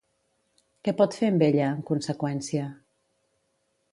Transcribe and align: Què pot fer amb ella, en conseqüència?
Què 0.87 0.93
pot 1.01 1.17
fer 1.19 1.29
amb 1.33 1.43
ella, 1.49 1.69
en 1.75 1.85
conseqüència? 1.91 2.65